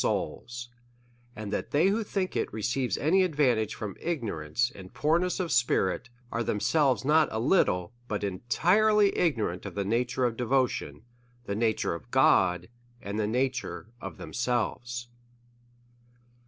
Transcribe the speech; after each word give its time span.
341 0.01 0.39
souls; 0.41 0.69
and 1.35 1.53
that 1.53 1.69
they 1.69 1.89
who 1.89 2.03
think 2.03 2.35
it 2.35 2.51
receives 2.51 2.97
any 2.97 3.21
advan 3.21 3.53
tage 3.53 3.75
from 3.75 3.95
ignorance 3.99 4.71
and 4.73 4.95
poorness 4.95 5.39
of 5.39 5.51
spirit, 5.51 6.09
are 6.31 6.41
them 6.43 6.59
selves 6.59 7.05
not 7.05 7.27
a 7.31 7.39
little, 7.39 7.93
but 8.07 8.23
entirely 8.23 9.15
ignorant 9.15 9.63
of 9.63 9.75
the 9.75 9.85
nature 9.85 10.25
of 10.25 10.35
devotion, 10.35 11.03
the 11.45 11.53
nature 11.53 11.93
of 11.93 12.09
God, 12.09 12.67
and 12.99 13.19
the 13.19 13.27
nature 13.27 13.91
of 14.01 14.17
themselves. 14.17 15.07